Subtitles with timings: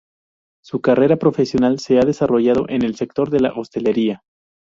[0.63, 4.23] Su carrera profesional se ha desarrollado en el sector de la hostelería.